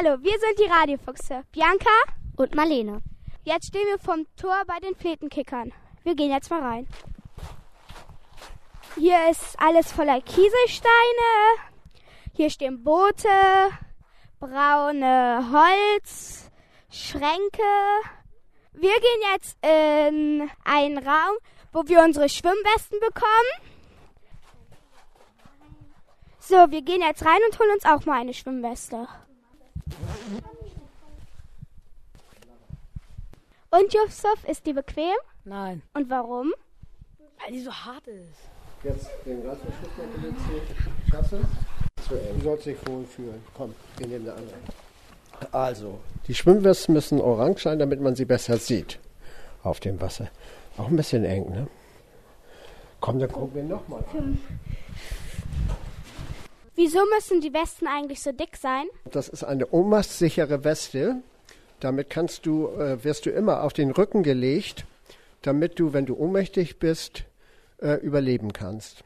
Hallo, 0.00 0.16
wir 0.22 0.38
sind 0.38 0.60
die 0.60 0.70
Radiofuchse. 0.70 1.42
Bianca 1.50 1.90
und 2.36 2.54
Marlene. 2.54 3.02
Jetzt 3.42 3.66
stehen 3.66 3.88
wir 3.88 3.98
vom 3.98 4.28
Tor 4.36 4.62
bei 4.64 4.78
den 4.78 4.94
Fletenkickern. 4.94 5.72
Wir 6.04 6.14
gehen 6.14 6.30
jetzt 6.30 6.50
mal 6.50 6.62
rein. 6.62 6.86
Hier 8.94 9.28
ist 9.28 9.58
alles 9.58 9.90
voller 9.90 10.20
Kieselsteine. 10.20 11.30
Hier 12.32 12.48
stehen 12.48 12.84
Boote, 12.84 13.28
braune 14.38 15.50
Holz, 15.50 16.48
Schränke. 16.92 17.72
Wir 18.74 18.94
gehen 19.00 19.22
jetzt 19.32 19.58
in 19.64 20.48
einen 20.64 20.98
Raum, 20.98 21.38
wo 21.72 21.82
wir 21.88 22.04
unsere 22.04 22.28
Schwimmwesten 22.28 23.00
bekommen. 23.00 23.72
So, 26.38 26.70
wir 26.70 26.82
gehen 26.82 27.02
jetzt 27.02 27.26
rein 27.26 27.40
und 27.50 27.58
holen 27.58 27.72
uns 27.72 27.84
auch 27.84 28.06
mal 28.06 28.20
eine 28.20 28.34
Schwimmweste. 28.34 29.08
Und 33.70 33.92
Yusuf, 33.92 34.44
ist 34.48 34.66
die 34.66 34.72
bequem? 34.72 35.16
Nein. 35.44 35.82
Und 35.94 36.08
warum? 36.10 36.52
Weil 37.38 37.52
die 37.52 37.60
so 37.60 37.70
hart 37.70 38.06
ist. 38.06 38.48
Jetzt 38.82 39.10
den 39.26 39.46
Reißverschluss 39.46 39.90
noch 39.98 40.20
benutzen. 40.20 40.60
Schaffst 41.10 41.32
du? 41.32 41.38
Du 42.08 42.42
sollst 42.42 42.66
dich 42.66 42.78
wohlfühlen. 42.86 43.42
Komm, 43.54 43.74
wir 43.98 44.06
nehmen 44.06 44.28
eine 44.28 44.38
andere. 44.38 44.56
Also, 45.52 46.00
die 46.26 46.34
Schwimmwesten 46.34 46.94
müssen 46.94 47.20
orange 47.20 47.62
sein, 47.62 47.78
damit 47.78 48.00
man 48.00 48.16
sie 48.16 48.24
besser 48.24 48.56
sieht 48.56 48.98
auf 49.62 49.80
dem 49.80 50.00
Wasser. 50.00 50.28
Auch 50.78 50.88
ein 50.88 50.96
bisschen 50.96 51.24
eng, 51.24 51.50
ne? 51.50 51.66
Komm, 53.00 53.18
dann 53.18 53.30
gucken 53.30 53.54
wir 53.54 53.62
nochmal. 53.64 54.02
Wieso 56.80 57.00
müssen 57.12 57.40
die 57.40 57.52
Westen 57.52 57.88
eigentlich 57.88 58.22
so 58.22 58.30
dick 58.30 58.56
sein? 58.56 58.84
Das 59.10 59.28
ist 59.28 59.42
eine 59.42 59.66
ohnmachtssichere 59.66 60.62
Weste. 60.62 61.16
Damit 61.80 62.08
kannst 62.08 62.46
du, 62.46 62.68
äh, 62.68 63.02
wirst 63.02 63.26
du 63.26 63.30
immer 63.30 63.64
auf 63.64 63.72
den 63.72 63.90
Rücken 63.90 64.22
gelegt, 64.22 64.84
damit 65.42 65.80
du, 65.80 65.92
wenn 65.92 66.06
du 66.06 66.16
ohnmächtig 66.16 66.78
bist, 66.78 67.24
äh, 67.82 67.94
überleben 67.94 68.52
kannst. 68.52 69.02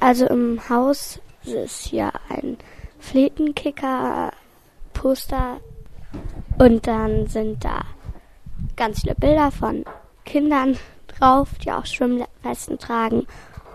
Also 0.00 0.26
im 0.28 0.66
Haus 0.70 1.20
ist 1.44 1.92
ja 1.92 2.10
ein 2.30 2.56
Fletenkicker-Poster 3.00 5.60
und 6.58 6.86
dann 6.86 7.26
sind 7.26 7.62
da 7.62 7.84
ganz 8.76 9.00
viele 9.00 9.14
Bilder 9.14 9.50
von 9.50 9.84
Kindern 10.24 10.78
drauf, 11.06 11.48
die 11.62 11.70
auch 11.70 11.86
Schwimmwesten 11.86 12.78
tragen 12.78 13.26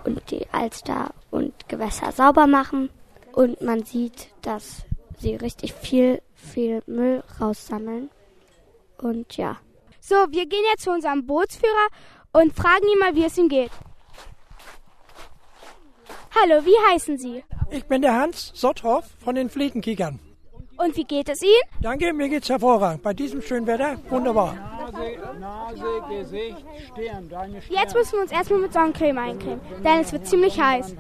und 0.06 0.32
die 0.32 0.48
Alster 0.52 1.14
und 1.32 1.54
Gewässer 1.68 2.12
sauber 2.12 2.48
machen. 2.48 2.90
Und 3.34 3.62
man 3.62 3.84
sieht, 3.84 4.30
dass 4.42 4.84
sie 5.18 5.36
richtig 5.36 5.74
viel, 5.74 6.22
viel 6.34 6.82
Müll 6.88 7.24
raussammeln. 7.40 8.10
Und 8.98 9.38
ja. 9.38 9.58
So, 10.02 10.16
wir 10.30 10.48
gehen 10.48 10.64
jetzt 10.72 10.84
zu 10.84 10.92
unserem 10.92 11.26
Bootsführer 11.26 11.88
und 12.32 12.56
fragen 12.56 12.88
ihn 12.92 13.00
mal, 13.00 13.16
wie 13.16 13.26
es 13.26 13.38
ihm 13.38 13.50
geht. 13.50 13.72
Hallo, 16.36 16.66
wie 16.66 16.94
heißen 16.94 17.18
Sie? 17.18 17.44
Ich 17.72 17.86
bin 17.86 18.02
der 18.02 18.16
Hans 18.16 18.52
Sotthoff 18.56 19.06
von 19.20 19.36
den 19.36 19.50
Fletenkickern. 19.50 20.20
Und 20.78 20.96
wie 20.96 21.04
geht 21.04 21.28
es 21.28 21.42
Ihnen? 21.42 21.82
Danke, 21.82 22.14
mir 22.14 22.30
geht's 22.30 22.50
hervorragend. 22.50 23.04
Bei 23.04 23.14
diesem 23.14 23.42
schönen 23.42 23.68
Wetter 23.68 24.00
wunderbar. 24.10 24.79
Nase, 25.00 25.40
Nase, 25.40 26.02
Gesicht, 26.10 26.66
Stirn, 26.92 27.30
deine 27.30 27.62
Stirn. 27.62 27.78
Jetzt 27.80 27.96
müssen 27.96 28.14
wir 28.14 28.22
uns 28.22 28.32
erstmal 28.32 28.60
mit 28.60 28.74
Sonnencreme 28.74 29.18
eincremen, 29.18 29.62
denn 29.84 30.00
es 30.02 30.12
wird 30.12 30.28
ziemlich 30.28 30.60
heiß. 30.60 30.96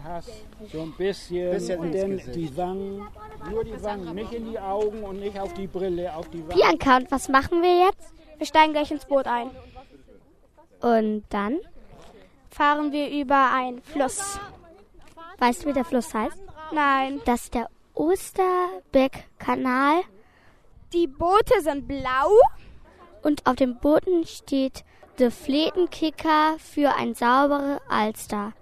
So 0.71 0.81
ein 0.81 0.93
bisschen, 0.97 1.51
Bisschen 1.51 1.79
und 1.79 1.93
dann 1.95 2.17
die 2.33 2.57
Wangen, 2.57 3.07
nur 3.49 3.63
die 3.63 3.83
Wangen, 3.83 4.15
nicht 4.15 4.33
in 4.33 4.51
die 4.51 4.59
Augen 4.59 5.03
und 5.03 5.19
nicht 5.19 5.39
auf 5.39 5.53
die 5.53 5.67
Brille, 5.67 6.13
auf 6.15 6.29
die 6.29 6.39
Wangen. 6.47 6.57
Bianca, 6.59 6.97
und 6.97 7.11
was 7.11 7.29
machen 7.29 7.61
wir 7.61 7.85
jetzt? 7.85 8.13
Wir 8.37 8.45
steigen 8.45 8.73
gleich 8.73 8.91
ins 8.91 9.05
Boot 9.05 9.27
ein. 9.27 9.49
Und 10.81 11.23
dann? 11.29 11.59
Fahren 12.49 12.91
wir 12.91 13.09
über 13.09 13.51
einen 13.53 13.81
Fluss. 13.81 14.39
Weißt 15.37 15.63
du, 15.63 15.69
wie 15.69 15.73
der 15.73 15.85
Fluss 15.85 16.13
heißt? 16.13 16.37
Nein, 16.71 17.21
Das 17.25 17.43
ist 17.43 17.53
der 17.53 17.69
Osterbeck-Kanal. 17.93 20.01
die 20.93 21.07
Boote 21.07 21.61
sind 21.61 21.87
blau. 21.87 22.29
Und 23.21 23.45
auf 23.45 23.55
dem 23.55 23.75
Booten 23.77 24.25
steht 24.25 24.83
The 25.17 25.29
Fletenkicker 25.29 26.55
für 26.57 26.95
ein 26.95 27.13
saubere 27.13 27.79
Alster. 27.89 28.53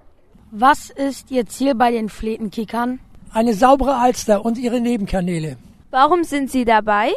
Was 0.51 0.89
ist 0.89 1.29
Ihr 1.29 1.45
Ziel 1.45 1.75
bei 1.75 1.91
den 1.91 2.09
Fletenkickern? 2.09 2.99
Eine 3.31 3.53
saubere 3.53 3.95
Alster 3.95 4.43
und 4.43 4.57
ihre 4.57 4.79
Nebenkanäle. 4.79 5.57
Warum 5.91 6.23
sind 6.23 6.49
Sie 6.49 6.65
dabei? 6.65 7.11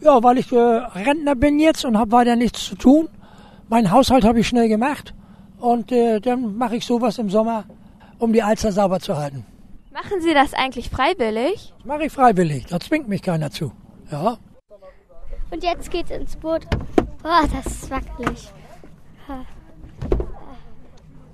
Ja, 0.00 0.22
weil 0.22 0.38
ich 0.38 0.50
äh, 0.52 0.56
Rentner 0.58 1.34
bin 1.36 1.58
jetzt 1.60 1.84
und 1.84 1.96
habe 1.96 2.12
weiter 2.12 2.36
nichts 2.36 2.66
zu 2.66 2.74
tun. 2.74 3.08
Meinen 3.68 3.90
Haushalt 3.90 4.24
habe 4.24 4.40
ich 4.40 4.48
schnell 4.48 4.68
gemacht 4.68 5.14
und 5.58 5.92
äh, 5.92 6.20
dann 6.20 6.56
mache 6.56 6.76
ich 6.76 6.84
sowas 6.84 7.18
im 7.18 7.30
Sommer, 7.30 7.64
um 8.18 8.32
die 8.32 8.42
Alster 8.42 8.72
sauber 8.72 8.98
zu 9.00 9.16
halten. 9.16 9.46
Machen 9.92 10.20
Sie 10.20 10.34
das 10.34 10.54
eigentlich 10.54 10.90
freiwillig? 10.90 11.72
Das 11.78 11.86
mache 11.86 12.04
ich 12.06 12.12
freiwillig, 12.12 12.66
da 12.66 12.80
zwingt 12.80 13.08
mich 13.08 13.22
keiner 13.22 13.50
zu. 13.50 13.72
Ja, 14.10 14.38
Und 15.52 15.62
jetzt 15.62 15.90
geht's 15.90 16.10
ins 16.10 16.34
Boot. 16.36 16.62
Oh, 17.22 17.46
das 17.54 17.66
ist 17.66 17.90
wackelig. 17.90 18.50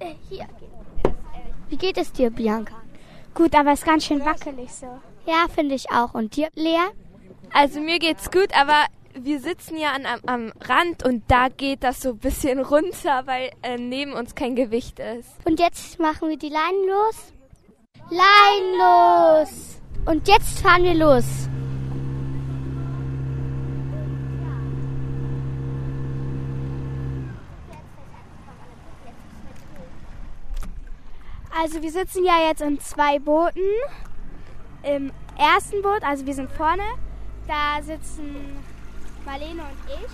Äh, 0.00 0.14
Hier. 0.28 0.46
Wie 1.68 1.76
geht 1.76 1.96
es 1.96 2.12
dir, 2.12 2.30
Bianca? 2.30 2.74
Gut, 3.34 3.54
aber 3.54 3.72
es 3.72 3.80
ist 3.80 3.86
ganz 3.86 4.04
schön 4.04 4.24
wackelig 4.24 4.72
so. 4.72 4.86
Ja, 5.24 5.46
finde 5.54 5.76
ich 5.76 5.90
auch. 5.92 6.14
Und 6.14 6.34
dir, 6.34 6.48
Lea? 6.56 6.88
Also 7.52 7.80
mir 7.80 8.00
geht's 8.00 8.30
gut, 8.30 8.48
aber 8.58 8.86
wir 9.14 9.40
sitzen 9.40 9.76
ja 9.76 9.92
an, 9.92 10.04
am, 10.04 10.20
am 10.26 10.52
Rand 10.62 11.04
und 11.04 11.22
da 11.28 11.48
geht 11.48 11.84
das 11.84 12.00
so 12.00 12.10
ein 12.10 12.18
bisschen 12.18 12.58
runter, 12.64 13.22
weil 13.26 13.50
äh, 13.62 13.76
neben 13.76 14.14
uns 14.14 14.34
kein 14.34 14.56
Gewicht 14.56 14.98
ist. 14.98 15.30
Und 15.44 15.60
jetzt 15.60 16.00
machen 16.00 16.28
wir 16.28 16.38
die 16.38 16.48
Leinen 16.48 16.88
los. 16.88 17.32
Leinen 18.10 18.78
los! 18.78 19.80
Und 20.06 20.26
jetzt 20.26 20.60
fahren 20.60 20.82
wir 20.82 20.94
los. 20.94 21.48
Also 31.68 31.82
wir 31.82 31.92
sitzen 31.92 32.24
ja 32.24 32.48
jetzt 32.48 32.62
in 32.62 32.80
zwei 32.80 33.18
Booten. 33.18 33.60
Im 34.82 35.12
ersten 35.36 35.82
Boot, 35.82 36.02
also 36.02 36.24
wir 36.24 36.32
sind 36.32 36.50
vorne, 36.50 36.82
da 37.46 37.82
sitzen 37.82 38.56
Marlene 39.26 39.60
und 39.60 39.78
ich 39.86 40.10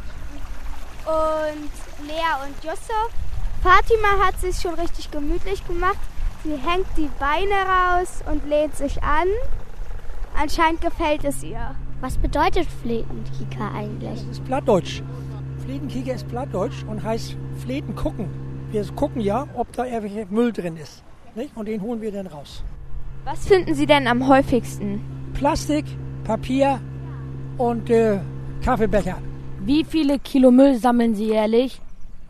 und 1.06 2.08
Lea 2.08 2.34
und 2.44 2.64
Yusuf. 2.64 3.08
Fatima 3.62 4.26
hat 4.26 4.40
sich 4.40 4.56
schon 4.56 4.74
richtig 4.74 5.12
gemütlich 5.12 5.64
gemacht. 5.64 5.98
Sie 6.42 6.56
hängt 6.56 6.88
die 6.96 7.08
Beine 7.20 7.54
raus 7.54 8.24
und 8.28 8.44
lehnt 8.48 8.76
sich 8.76 9.00
an. 9.04 9.28
Anscheinend 10.36 10.80
gefällt 10.80 11.22
es 11.22 11.44
ihr. 11.44 11.76
Was 12.00 12.18
bedeutet 12.18 12.66
Fletenkicker 12.82 13.70
eigentlich? 13.72 14.10
das 14.10 14.38
ist 14.38 14.44
Plattdeutsch. 14.44 15.02
Fletenkicker 15.64 16.14
ist 16.14 16.26
Plattdeutsch 16.26 16.82
und 16.88 17.04
heißt 17.04 17.36
Fleten 17.62 17.94
gucken. 17.94 18.28
Wir 18.72 18.84
gucken 18.96 19.20
ja, 19.20 19.46
ob 19.54 19.72
da 19.72 19.84
irgendwelche 19.84 20.26
Müll 20.34 20.52
drin 20.52 20.76
ist. 20.76 21.04
Nicht? 21.34 21.56
Und 21.56 21.66
den 21.66 21.82
holen 21.82 22.00
wir 22.00 22.12
dann 22.12 22.26
raus. 22.26 22.62
Was 23.24 23.46
finden 23.46 23.74
Sie 23.74 23.86
denn 23.86 24.06
am 24.06 24.28
häufigsten? 24.28 25.00
Plastik, 25.34 25.84
Papier 26.24 26.80
und 27.58 27.90
äh, 27.90 28.18
Kaffeebecher. 28.64 29.16
Wie 29.60 29.84
viele 29.84 30.18
Kilo 30.18 30.50
Müll 30.50 30.76
sammeln 30.76 31.14
Sie 31.14 31.26
jährlich? 31.26 31.80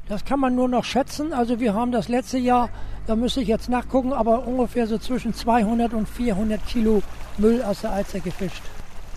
Das 0.09 0.25
kann 0.25 0.41
man 0.41 0.55
nur 0.55 0.69
noch 0.69 0.85
schätzen. 0.85 1.33
Also 1.33 1.61
wir 1.61 1.75
haben 1.75 1.91
das 1.93 2.09
letzte 2.09 2.39
Jahr, 2.39 2.69
da 3.07 3.17
müsste 3.17 3.41
ich 3.41 3.49
jetzt 3.49 3.69
nachgucken, 3.69 4.13
aber 4.13 4.47
ungefähr 4.47 4.87
so 4.87 4.99
zwischen 4.99 5.35
200 5.35 5.95
und 5.95 6.09
400 6.09 6.65
Kilo 6.67 7.03
Müll 7.39 7.63
aus 7.63 7.81
der 7.81 7.91
Alster 7.91 8.21
gefischt. 8.21 8.63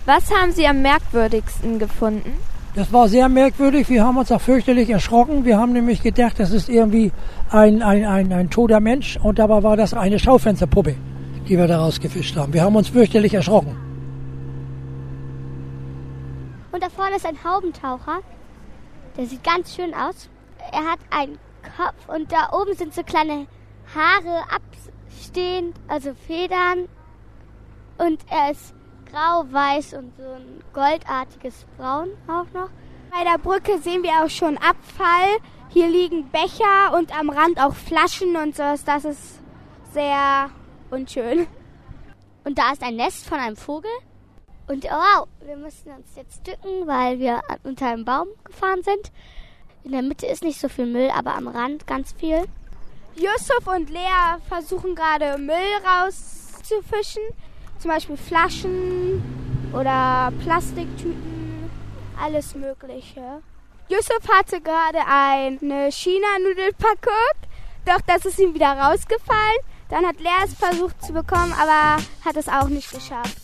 Was 0.05 0.31
haben 0.33 0.51
Sie 0.51 0.65
am 0.65 0.81
merkwürdigsten 0.81 1.79
gefunden? 1.79 2.33
Das 2.77 2.93
war 2.93 3.07
sehr 3.07 3.27
merkwürdig. 3.27 3.89
Wir 3.89 4.05
haben 4.05 4.17
uns 4.17 4.31
auch 4.31 4.39
fürchterlich 4.39 4.91
erschrocken. 4.91 5.45
Wir 5.45 5.57
haben 5.57 5.73
nämlich 5.73 6.03
gedacht, 6.03 6.39
das 6.39 6.51
ist 6.51 6.69
irgendwie 6.69 7.11
ein, 7.49 7.81
ein, 7.81 8.05
ein, 8.05 8.31
ein 8.31 8.51
toter 8.51 8.79
Mensch. 8.79 9.17
Und 9.17 9.39
dabei 9.39 9.63
war 9.63 9.75
das 9.75 9.95
eine 9.95 10.19
Schaufensterpuppe, 10.19 10.95
die 11.49 11.57
wir 11.57 11.65
daraus 11.65 11.99
gefischt 11.99 12.37
haben. 12.37 12.53
Wir 12.53 12.61
haben 12.61 12.75
uns 12.75 12.89
fürchterlich 12.89 13.33
erschrocken. 13.33 13.75
Und 16.71 16.83
da 16.83 16.89
vorne 16.89 17.15
ist 17.15 17.25
ein 17.25 17.43
Haubentaucher. 17.43 18.19
Der 19.17 19.25
sieht 19.25 19.43
ganz 19.43 19.73
schön 19.73 19.95
aus. 19.95 20.29
Er 20.71 20.83
hat 20.83 20.99
einen 21.09 21.39
Kopf 21.75 22.15
und 22.15 22.31
da 22.31 22.55
oben 22.55 22.75
sind 22.75 22.93
so 22.93 23.01
kleine 23.01 23.47
Haare 23.95 24.43
abstehend, 24.53 25.75
also 25.87 26.11
Federn. 26.27 26.87
Und 27.97 28.19
er 28.29 28.51
ist 28.51 28.75
grau-weiß 29.11 29.93
und 29.93 30.15
so 30.17 30.23
ein 30.23 30.63
goldartiges 30.73 31.65
Braun 31.77 32.09
auch 32.27 32.45
noch. 32.53 32.69
Bei 33.11 33.23
der 33.23 33.37
Brücke 33.37 33.79
sehen 33.79 34.03
wir 34.03 34.23
auch 34.23 34.29
schon 34.29 34.57
Abfall. 34.57 35.37
Hier 35.69 35.87
liegen 35.87 36.29
Becher 36.29 36.95
und 36.97 37.17
am 37.17 37.29
Rand 37.29 37.59
auch 37.59 37.73
Flaschen 37.73 38.35
und 38.35 38.55
so. 38.55 38.63
Das 38.85 39.05
ist 39.05 39.39
sehr 39.93 40.49
unschön. 40.91 41.47
Und 42.43 42.57
da 42.57 42.71
ist 42.71 42.83
ein 42.83 42.95
Nest 42.95 43.27
von 43.27 43.39
einem 43.39 43.55
Vogel. 43.55 43.91
Und 44.67 44.83
wow, 44.83 45.27
wir 45.41 45.55
müssen 45.55 45.91
uns 45.91 46.15
jetzt 46.15 46.45
dücken, 46.45 46.87
weil 46.87 47.19
wir 47.19 47.41
unter 47.63 47.87
einem 47.87 48.05
Baum 48.05 48.27
gefahren 48.43 48.83
sind. 48.83 49.11
In 49.83 49.93
der 49.93 50.01
Mitte 50.01 50.25
ist 50.25 50.43
nicht 50.43 50.59
so 50.59 50.67
viel 50.67 50.85
Müll, 50.85 51.09
aber 51.09 51.35
am 51.35 51.47
Rand 51.47 51.87
ganz 51.87 52.11
viel. 52.13 52.43
Yusuf 53.15 53.65
und 53.65 53.89
Lea 53.89 54.37
versuchen 54.47 54.95
gerade 54.95 55.37
Müll 55.37 55.55
rauszufischen. 55.85 57.23
Zum 57.79 57.91
Beispiel 57.91 58.17
Flaschen 58.17 59.21
oder 59.71 60.33
Plastiktüten, 60.43 61.69
alles 62.21 62.55
Mögliche. 62.55 63.41
Yusuf 63.87 64.27
hatte 64.29 64.59
gerade 64.59 64.99
eine 65.07 65.91
China-Nudelpackung, 65.91 67.13
doch 67.85 68.01
das 68.07 68.25
ist 68.25 68.39
ihm 68.39 68.53
wieder 68.53 68.71
rausgefallen. 68.71 69.59
Dann 69.89 70.05
hat 70.05 70.19
Lea 70.19 70.43
es 70.43 70.53
versucht 70.55 71.01
zu 71.01 71.13
bekommen, 71.13 71.53
aber 71.53 72.01
hat 72.25 72.35
es 72.35 72.49
auch 72.49 72.67
nicht 72.67 72.91
geschafft. 72.91 73.37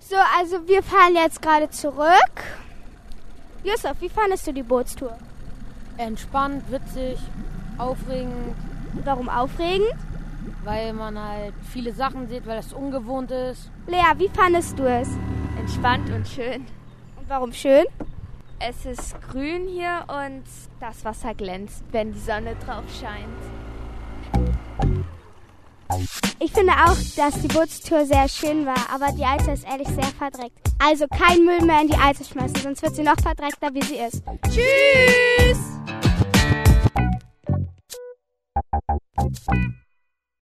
So, 0.00 0.16
also 0.38 0.66
wir 0.66 0.82
fahren 0.82 1.14
jetzt 1.14 1.40
gerade 1.42 1.70
zurück. 1.70 2.32
Yusuf, 3.68 3.96
wie 4.00 4.08
fandest 4.08 4.46
du 4.46 4.52
die 4.54 4.62
Bootstour? 4.62 5.18
Entspannt, 5.98 6.62
witzig, 6.70 7.18
aufregend. 7.76 8.56
Warum 9.04 9.28
aufregend? 9.28 9.92
Weil 10.64 10.94
man 10.94 11.18
halt 11.18 11.52
viele 11.70 11.92
Sachen 11.92 12.28
sieht, 12.28 12.46
weil 12.46 12.58
es 12.58 12.72
ungewohnt 12.72 13.30
ist. 13.30 13.70
Lea, 13.86 14.14
wie 14.16 14.30
fandest 14.30 14.78
du 14.78 14.84
es? 14.84 15.10
Entspannt 15.58 16.08
und 16.08 16.26
schön. 16.26 16.64
Und 17.18 17.28
warum 17.28 17.52
schön? 17.52 17.84
Es 18.58 18.86
ist 18.86 19.20
grün 19.30 19.68
hier 19.68 20.04
und 20.08 20.44
das 20.80 21.04
Wasser 21.04 21.34
glänzt, 21.34 21.84
wenn 21.92 22.14
die 22.14 22.20
Sonne 22.20 22.56
drauf 22.64 22.84
scheint. 22.98 23.28
Ich 26.40 26.52
finde 26.52 26.72
auch, 26.72 26.96
dass 27.16 27.40
die 27.40 27.48
Bootstour 27.48 28.04
sehr 28.04 28.28
schön 28.28 28.66
war, 28.66 28.90
aber 28.92 29.12
die 29.12 29.24
Alte 29.24 29.52
ist 29.52 29.64
ehrlich 29.64 29.88
sehr 29.88 30.04
verdreckt. 30.04 30.58
Also 30.78 31.06
kein 31.08 31.44
Müll 31.44 31.62
mehr 31.62 31.80
in 31.80 31.88
die 31.88 31.96
Alte 31.96 32.24
schmeißen, 32.24 32.56
sonst 32.62 32.82
wird 32.82 32.94
sie 32.94 33.02
noch 33.02 33.16
verdreckter, 33.20 33.72
wie 33.74 33.82
sie 33.82 33.96
ist. 33.96 34.22
Tschüss! 34.48 35.58